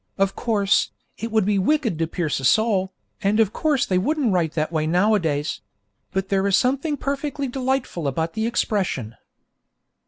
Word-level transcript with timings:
Of 0.17 0.35
course, 0.35 0.89
it 1.19 1.31
would 1.31 1.45
be 1.45 1.59
wicked 1.59 1.99
to 1.99 2.07
pierce 2.07 2.39
a 2.39 2.43
soul, 2.43 2.91
and 3.21 3.39
of 3.39 3.53
course 3.53 3.85
they 3.85 3.99
wouldn't 3.99 4.33
write 4.33 4.53
that 4.53 4.71
way 4.71 4.87
nowadays; 4.87 5.61
but 6.11 6.29
there 6.29 6.47
is 6.47 6.57
something 6.57 6.97
perfectly 6.97 7.47
delightful 7.47 8.07
about 8.07 8.33
the 8.33 8.47
expression. 8.47 9.13